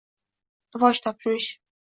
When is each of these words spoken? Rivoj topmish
Rivoj 0.77 1.03
topmish 1.09 1.49